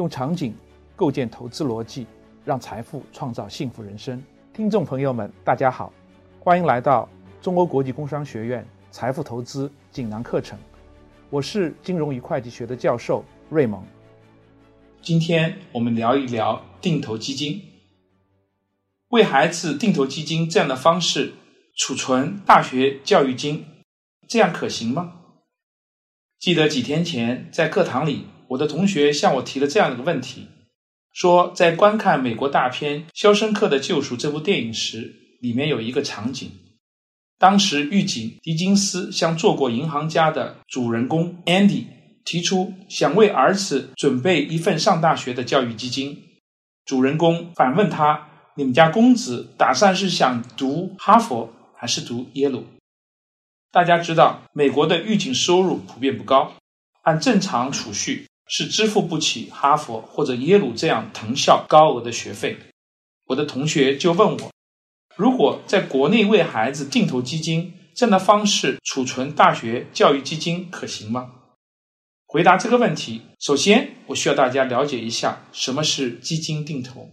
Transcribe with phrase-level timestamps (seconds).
[0.00, 0.54] 用场景
[0.96, 2.06] 构建投资逻辑，
[2.42, 4.22] 让财富创造幸福人生。
[4.50, 5.92] 听众朋友们，大家好，
[6.38, 7.06] 欢迎来到
[7.42, 10.58] 中欧国际工商学院财富投资锦囊课程。
[11.28, 13.84] 我是金融与会计学的教授瑞蒙。
[15.02, 17.62] 今天我们聊一聊定投基金。
[19.08, 21.34] 为孩子定投基金这样的方式
[21.76, 23.66] 储存大学教育金，
[24.26, 25.19] 这样可行吗？
[26.40, 28.24] 记得几天前在课堂里。
[28.48, 30.48] 我的同学向我提了这样一个问题，
[31.12, 36.50] 说在观看美国大片《肖申克的救赎》这部电影时，里面有一个场景，
[37.38, 41.84] 当时狱警狄金斯向做过银行家的主人公 Andy
[42.24, 46.16] 提出想为儿子准备一份上大学的教育基金，
[46.86, 52.64] 主人公反问他：“你们家公子打算是想读哈佛还是读耶鲁？”
[53.72, 56.52] 大家知道，美国的狱警收入普遍不高，
[57.02, 58.26] 按正常储蓄。
[58.52, 62.58] 是支付不起哈佛或者耶鲁这样藤校高额的学费。
[63.26, 64.50] 我的同学就问我，
[65.14, 71.30] 如果在国内为孩子定投基金这样的方式储存大学教育基金可行吗？
[72.26, 77.08] 回答这个问题，首先我需要大家了解一下什么是基金定投。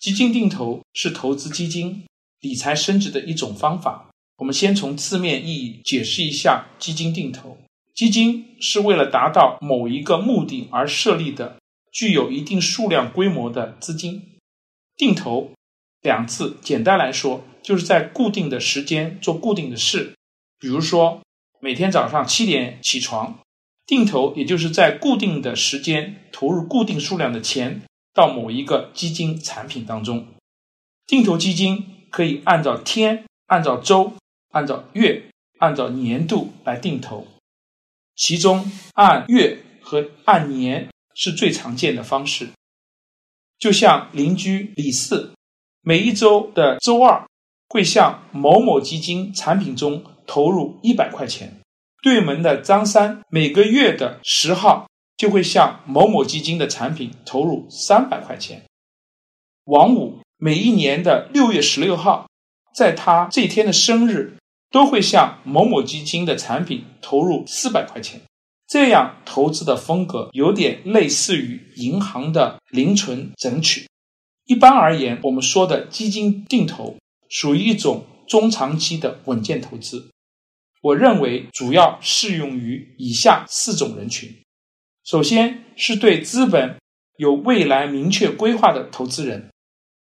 [0.00, 2.04] 基金定投是投资基金、
[2.40, 4.10] 理财升值的一种方法。
[4.42, 7.56] 我们先从字面意义解释一下基金定投。
[7.94, 11.58] 基金是为了达到某一个目的而设立的，
[11.92, 14.20] 具有一定数量规模的资金。
[14.96, 15.52] 定投
[16.00, 20.14] 两字，简单来说，就是在固定的时间做固定的事。
[20.58, 21.20] 比如说，
[21.60, 23.38] 每天早上七点起床，
[23.86, 30.26] 定投也就是在固定的时间投入固定数量的钱到某一个基金产品当中。
[31.06, 34.14] 定投基金可以按照天、按照周、
[34.52, 35.22] 按照月、
[35.58, 37.26] 按照年度来定投。
[38.14, 42.50] 其中按月和按年是最常见的方式，
[43.58, 45.32] 就像邻居李四，
[45.80, 47.26] 每一周的周二
[47.68, 51.48] 会向某某基金产品中投入一百块钱；
[52.02, 58.60] 对门的张三每个月的十号就会向某某基金的产品投入三百块钱；
[59.64, 62.28] 王五每一年的六月十六号，
[62.74, 64.36] 在他这天的生日。
[64.72, 68.22] 都会向某某基金的产品投入四百块钱，
[68.66, 73.86] 这样投资的风格有点类似于银行的零存整取。
[74.46, 76.96] 一般而言，我们说的基金定投
[77.28, 80.08] 属于一种中长期的稳健投资。
[80.80, 84.34] 我认为主要适用于以下四种人群：
[85.04, 86.76] 首先是对资本
[87.18, 89.50] 有未来明确规划的投资人，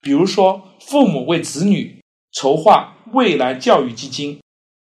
[0.00, 2.00] 比如说父母为子女
[2.32, 4.38] 筹划未来教育基金。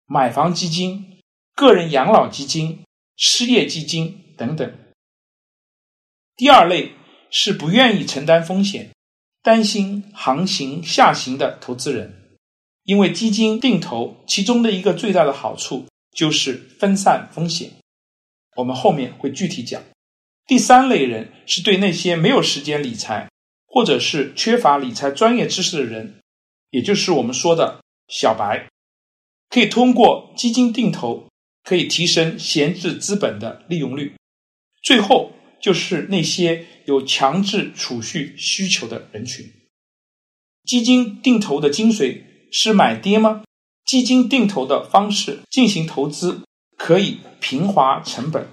[0.07, 1.21] 买房基金、
[1.55, 2.85] 个人养老基金、
[3.17, 4.75] 失业基金等等。
[6.37, 6.93] 第二类
[7.31, 8.91] 是不愿意承担风险、
[9.43, 12.39] 担心行情下行的投资人，
[12.85, 17.73] 因为基金定投其中的一个最大的好处就是分散风险。
[18.55, 19.83] 我们后面会具体讲。
[20.47, 23.29] 第三类人是对那些没有时间理财，
[23.67, 26.21] 或者是缺乏理财专业知识的人，
[26.71, 28.69] 也就是我们说的小白。
[29.49, 31.29] 可以通过基金定投，
[31.63, 34.15] 可以提升闲置资本的利用率。
[34.83, 39.51] 最后就是那些有强制储蓄需求的人群。
[40.65, 43.45] 基金定投的精髓是买跌吗？
[43.85, 46.43] 基金定投的方式进行投资，
[46.77, 48.49] 可以平滑成本。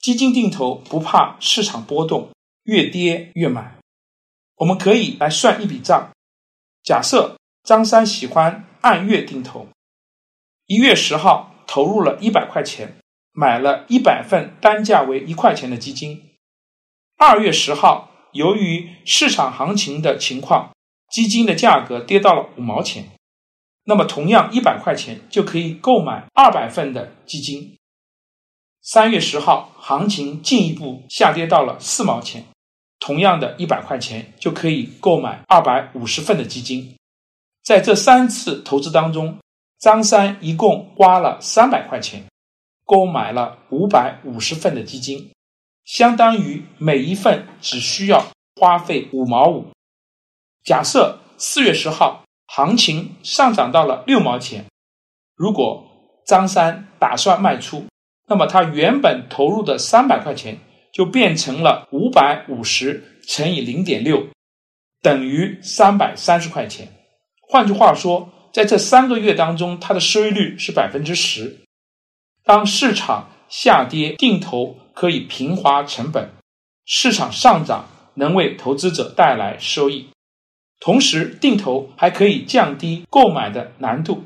[0.00, 2.30] 基金定投不怕市场波动，
[2.64, 3.78] 越跌越买。
[4.56, 6.10] 我们可以来算一笔账。
[6.82, 8.64] 假设张三喜欢。
[8.88, 9.68] 按月定投，
[10.64, 12.96] 一月十号投入了一百块钱，
[13.32, 16.30] 买了一百份单价为一块钱的基金。
[17.18, 20.70] 二月十号，由于市场行情的情况，
[21.10, 23.10] 基金的价格跌到了五毛钱，
[23.84, 27.76] 那么同样一百块钱就可以购买二百份的基金。
[28.80, 32.46] 三月十号，行情进一步下跌到了四毛钱，
[32.98, 36.94] 同样的一百块钱就可以购买二百五十份的基金。
[37.68, 39.40] 在这三次投资当中，
[39.78, 42.24] 张三一共花了三百块钱，
[42.86, 45.32] 购买了五百五十份的基金，
[45.84, 48.24] 相当于每一份只需要
[48.56, 49.66] 花费五毛五。
[50.64, 54.64] 假设四月十号行情上涨到了六毛钱，
[55.36, 55.84] 如果
[56.26, 57.84] 张三打算卖出，
[58.28, 60.58] 那么他原本投入的三百块钱
[60.90, 64.26] 就变成了五百五十乘以零点六，
[65.02, 66.88] 等于三百三十块钱。
[67.50, 71.60] 换句话说，在这三个月当中，它的收益率是百分之十。
[72.44, 76.30] 当市场下跌，定投可以平滑成本，
[76.84, 80.08] 市场上涨能为投资者带来收益，
[80.78, 84.24] 同时定投还可以降低购买的难度。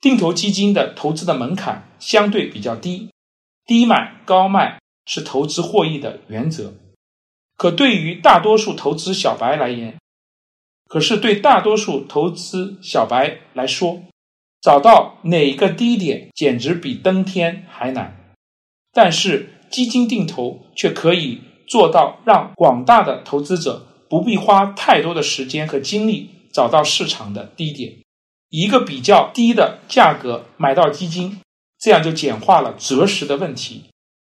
[0.00, 3.10] 定投基金的投资的门槛相对比较低，
[3.64, 6.74] 低买高卖是投资获益的原则。
[7.56, 9.96] 可对于大多数投资小白来言，
[10.94, 14.00] 可是对大多数投资小白来说，
[14.62, 18.32] 找到哪个低点简直比登天还难。
[18.92, 27.92] 但是基金定投却可以做到让广大的投资者不必花太多的时间和精力找到市场的低点。
[28.50, 31.40] 一个比较低的价格买到基金，
[31.80, 33.86] 这样就简化了择时的问题，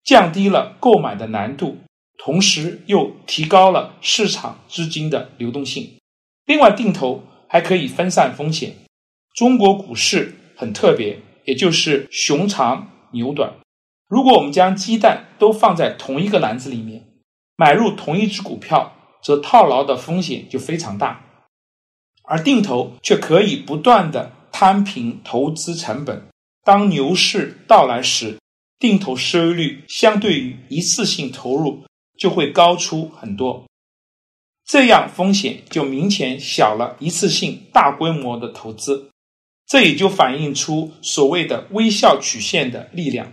[0.03, 1.77] 降低了购买的难度，
[2.19, 5.93] 同时又提高了市场资金的流动性。
[6.49, 8.75] 另外，定投还可以分散风险。
[9.35, 13.53] 中国股市很特别，也就是熊长牛短。
[14.09, 17.05] 如果我们将鸡蛋都放在同一个篮子里面，
[17.55, 21.23] 买入同一只股票，则套牢的风险就非常大。
[22.25, 26.29] 而定投却可以不断的摊平投资成本。
[26.65, 28.39] 当牛市到来时，
[28.79, 31.85] 定投收益率相对于一次性投入
[32.19, 33.67] 就会高出很多，
[34.69, 39.11] 这样风险就明显小了一次性大规模的投资。
[39.67, 43.33] 这也就反映出所谓的微笑曲线的力量。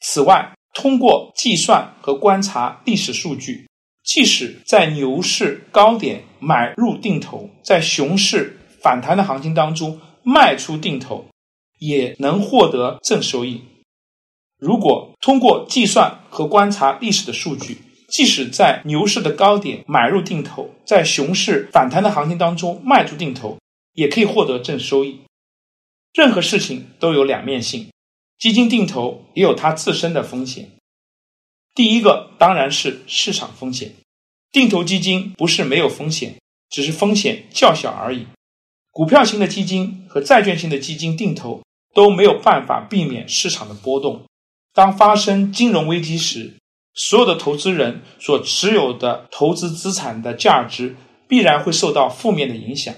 [0.00, 3.66] 此外，通过计算和观察历史数据。
[4.02, 11.26] 即使在牛市高点买入定投，在熊市反弹的行情当中卖出定投，
[11.80, 13.62] 也能获得正收益。
[14.58, 23.58] 如果通过计算和观察历史的数据，即使在牛市的高点买入定投，在熊市反弹的行情当中卖出定投，
[23.94, 25.20] 也可以获得正收益。
[26.14, 27.90] 任何事情都有两面性，
[28.38, 30.70] 基金定投也有它自身的风险。
[31.74, 33.92] 第一个当然是市场风险，
[34.50, 36.36] 定投基金不是没有风险，
[36.70, 38.26] 只是风险较小而已。
[38.90, 41.60] 股票型的基金和债券型的基金定投
[41.92, 44.24] 都没有办法避免市场的波动。
[44.72, 46.54] 当发生金融危机时，
[46.96, 50.96] 所有的投资人所持有的投资资产的价值
[51.28, 52.92] 必然会受到负面的影响。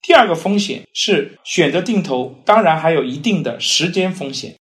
[0.00, 4.56] 第二个风险是选择定投，当然还有一定的时间风险，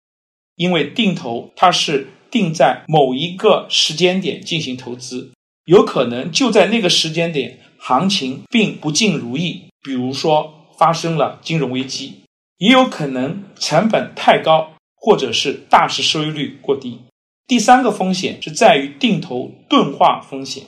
[0.56, 2.08] 因为定投它是。
[2.34, 5.30] 定在某一个时间点进行投资，
[5.66, 12.24] 有可能就在那个时间点行情并不尽如意，比如说发生了金融危机，
[12.58, 17.02] 也有可能成本太高，或者是大市收益率过低。
[17.46, 20.66] 第三个风险是在于定投钝化风险，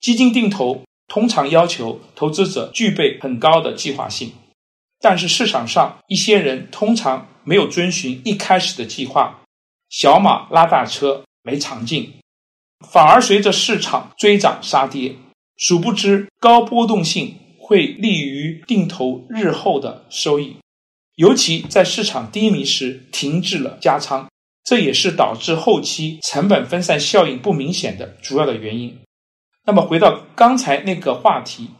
[0.00, 4.32] 基金定投通常要求投资者具备很高的计划性，
[5.00, 9.40] 但是市场上一些人通常没有遵循一开始的计划。
[9.88, 12.14] 小马拉大车没长进，
[12.86, 15.16] 反而随着市场追涨杀跌。
[15.56, 20.56] 殊不知，高波动性会利于定投日后的收益，
[21.16, 24.28] 尤其在市场低迷时停滞了加仓，
[24.68, 28.98] 这也是导致后期成本分散效应不明显的主要的原因。
[29.64, 31.70] 那么，回到刚才那个话题，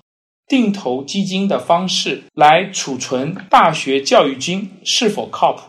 [0.47, 5.65] 定投基金的方式来储存大学教育金是否靠谱？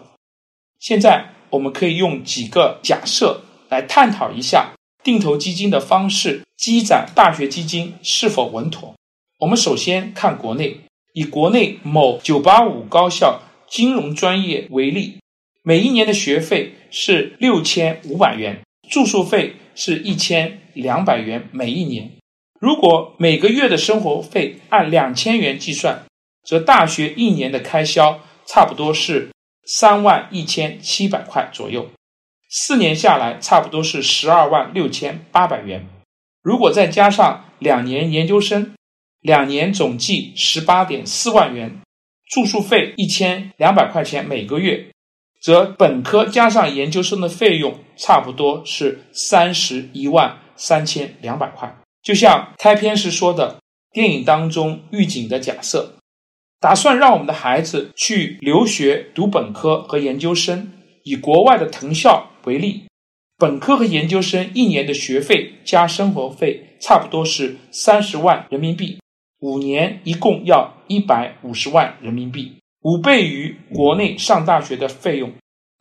[0.79, 1.33] 现在。
[1.51, 4.73] 我们可以用几个假设来探讨一下
[5.03, 8.93] 定投基金的方式积攒大学基金是否稳妥。
[9.39, 10.81] 我们首先看国内，
[11.15, 15.17] 以国内某985高校金融专业为例，
[15.63, 22.11] 每一年的学费是六千五百元，住宿费是一千两百元每一年。
[22.59, 26.05] 如果每个月的生活费按两千元计算，
[26.43, 29.29] 则大学一年的开销差不多是。
[29.71, 31.91] 三万一千七百块左右，
[32.49, 35.87] 四年下来差不多是十二万六千八百元。
[36.41, 38.73] 如果再加上两年研究生，
[39.21, 41.81] 两年总计十八点四万元，
[42.31, 44.88] 住宿费一千两百块钱每个月，
[45.41, 51.73] 则本科加上研究生的费用差不多是三十一万三千两百块。
[52.03, 53.57] 就像开篇时说的，
[53.91, 55.93] 电影当中预警的假设。
[56.59, 60.73] 打算让我们的孩子去留学读本科和研究生。
[61.05, 62.83] 以国外的藤校为例，
[63.37, 68.99] 本科和研究生一年的学费加生活费差不多是三十万人民币，
[69.39, 75.33] 五年一共要一百五十万人民币，五倍于国内上大学的费用。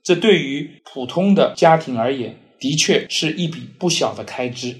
[0.02, 4.76] 这对于普通的家庭而言，的确是一笔不小的开支。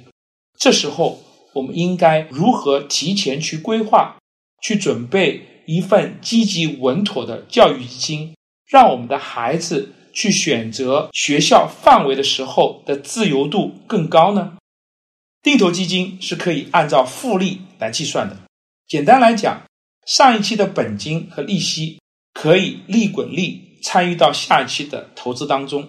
[0.59, 1.23] 这时候，
[1.55, 4.17] 我们应该如何提前去规划、
[4.63, 5.43] 去准备？
[5.69, 8.35] 一份积极稳妥的教育基金，
[8.67, 14.57] 让我们的孩子去选择学校范围的时候的自由度更高呢？
[15.43, 18.39] 定投基金是可以按照复利来计算的。
[18.87, 19.63] 简单来讲，
[20.07, 21.98] 上一期的本金和利息
[22.41, 25.89] 可以利滚利参与到下一期的投资当中，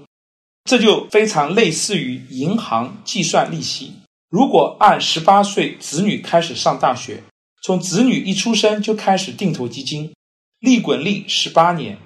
[0.64, 3.94] 这就非常类似于银行计算利息。
[4.32, 7.22] 如果按十八岁子女开始上大学，
[7.62, 10.12] 从子女一出生就开始定投基金，
[10.60, 12.00] 利滚利十八年，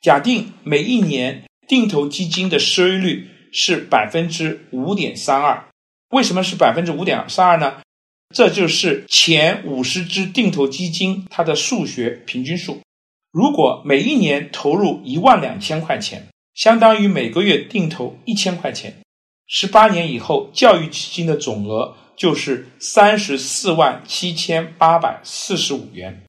[0.00, 5.68] 假定每一年定投基金的收益率是百分之五点三二。
[6.08, 7.80] 为什么是百分之五点三二呢？
[8.34, 12.80] 这就是前五十只定投基金它的数学平均数。
[13.34, 18.94] 如果每一年投入一万两千块钱，相当于每个月定投一千块钱，
[19.48, 21.96] 十八年以后，教育基金的总额。
[22.16, 26.22] 就是三十四万七千八百四十五元，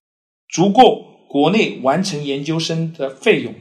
[0.50, 3.54] 足够国内完成研究生的费用。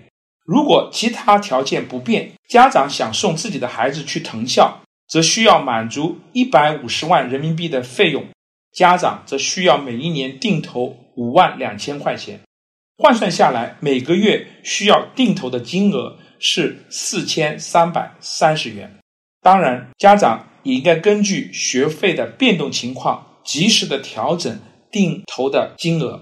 [0.46, 8.24] 如果其他条件不变，家长想送自己的孩子去藤校，则需要满足一百五十万人民币的费用，
[8.72, 12.40] 家长则需要每一年定投五万两千块钱，
[12.96, 18.98] 换算下来，每个月需要定投的金额是四千三百三十元。
[19.40, 20.48] 当然，家长。
[20.64, 24.58] 也应该根据学费的变动情况，及时的调整
[24.90, 26.18] 定投的金额。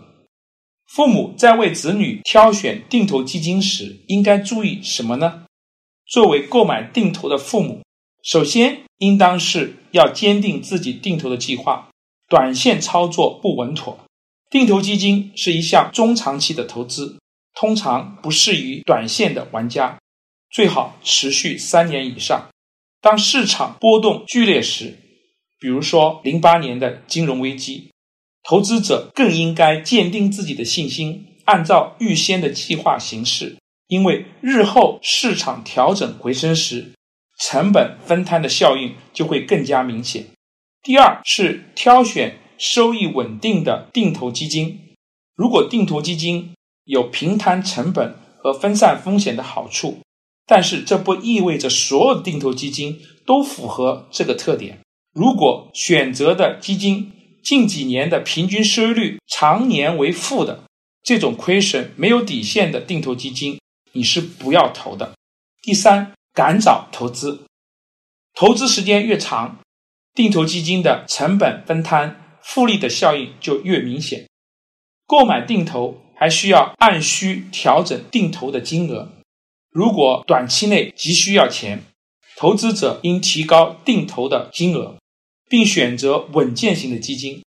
[0.85, 5.45] 父母在为子女挑选定投基金时，应该注意什么呢？
[6.09, 7.83] 作为购买定投的父母，
[8.25, 11.89] 首先应当是要坚定自己定投的计划，
[12.29, 13.97] 短线操作不稳妥。
[14.53, 17.19] 定投基金是一项中长期的投资，
[17.55, 19.99] 通常不适于短线的玩家，
[20.51, 22.51] 最好持续三年以上。
[23.01, 24.99] 当市场波动剧烈时，
[25.59, 27.93] 比如说零八年的金融危机，
[28.43, 33.57] 投资者更应该坚定自己的信心，按照预先的计划行事，
[33.87, 36.93] 因为日后市场调整回升时，
[37.41, 40.27] 成本分摊的效应就会更加明显。
[40.83, 44.95] 第二是挑选收益稳定的定投基金，
[45.35, 46.55] 如果定投基金
[46.85, 49.99] 有平摊成本和分散风险的好处。
[50.47, 54.79] 但是这不意味着所有的定投基金都符合这个特点。
[55.13, 57.11] 如果选择的基金
[57.43, 60.63] 近几年的平均收益率常年为负的，
[61.03, 63.59] 这种亏损没有底线的定投基金，
[63.91, 65.15] 你是不要投的。
[65.63, 67.43] 第三，赶早投资，
[68.35, 69.59] 投资时间越长，
[70.15, 74.29] 定投基金的成本分摊、复利的效应就越明显。
[75.07, 79.11] 购买定投还需要按需调整定投的金额。
[79.71, 81.83] 如果短期内急需要钱，
[82.37, 84.97] 投资者应提高定投的金额，
[85.49, 87.43] 并选择稳健型的基金。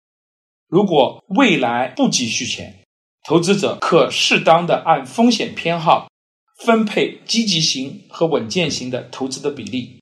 [0.67, 2.83] 如果未来不急需钱，
[3.23, 6.09] 投资者可适当的按风险偏好
[6.63, 10.01] 分配积极型和稳健型的投资的比例，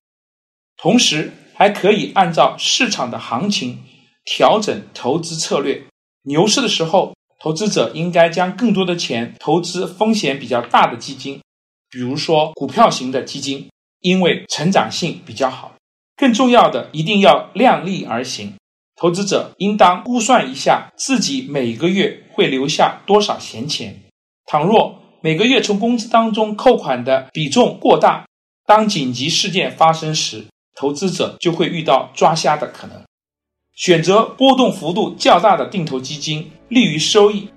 [0.78, 3.84] 同时还可以按照市场的行情
[4.26, 5.84] 调整投资策略。
[6.24, 11.42] 牛市的时候，投资者应该将更多的钱投资风险比较大的基金。
[11.90, 15.74] 比如说股票型的基金，因为成长性比较好。
[16.16, 18.54] 更重要的，一定要量力而行。
[18.96, 24.02] 投资者应当估算一下自己每个月会留下多少闲钱。
[24.46, 28.26] 倘若每个月从工资当中扣款的比重过大，
[28.66, 33.02] 当紧急事件发生时，投资者就会遇到抓瞎的可能。
[33.76, 37.48] 选择波动幅度较大的定投基金，利于收益。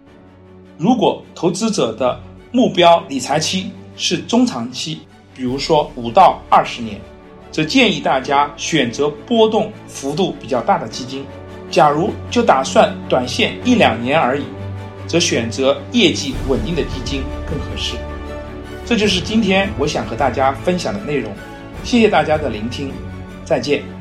[0.78, 2.18] 如果投资者的
[2.52, 5.00] 目标理财期，是中长期，
[5.34, 6.98] 比如说五到二十年，
[7.50, 11.24] 则建议大家选择波动幅度比较大的基金。
[11.70, 14.44] 假如就打算短线一两年而已，
[15.06, 17.94] 则选择业绩稳定的基金更合适。
[18.86, 21.30] 这就是今天我想和大家分享的内容，
[21.84, 22.90] 谢谢大家的聆听，
[23.44, 23.95] 再见。